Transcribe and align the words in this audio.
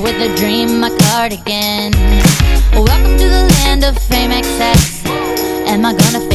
with 0.00 0.20
a 0.20 0.34
dream, 0.36 0.80
my 0.80 0.90
cardigan. 0.90 1.92
Welcome 2.72 3.16
to 3.16 3.28
the 3.28 3.46
land 3.54 3.84
of 3.84 3.96
fame, 3.96 4.30
excess. 4.30 5.04
Am 5.66 5.84
I 5.84 5.94
gonna 5.94 6.25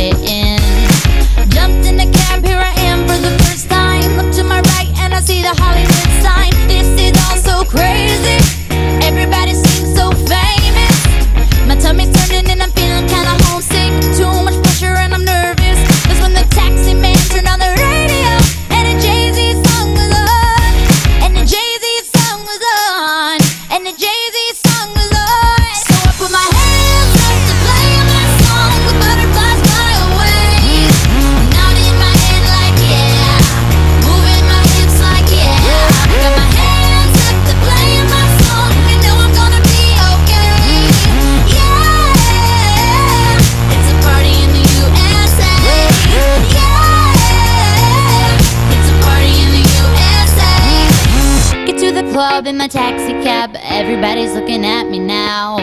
club 52.11 52.45
in 52.45 52.57
my 52.57 52.67
taxi 52.67 53.13
cab. 53.23 53.55
Everybody's 53.63 54.33
looking 54.33 54.65
at 54.65 54.89
me 54.89 54.99
now. 54.99 55.55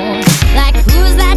Like, 0.55 0.75
who's 0.77 1.17
that? 1.17 1.28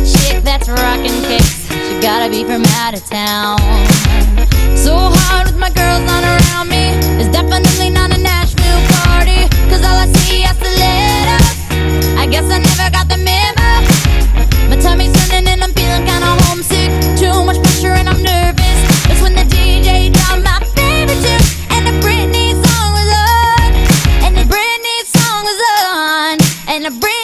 and 26.83 26.95
a 26.95 26.99
bring 26.99 27.20